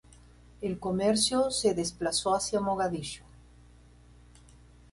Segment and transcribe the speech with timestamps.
[0.61, 3.21] El comercio se desplazó hacia Mogadiscio.